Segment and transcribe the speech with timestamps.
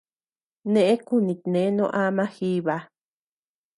[0.73, 2.75] Neʼë kunitnee noo ama jiiba.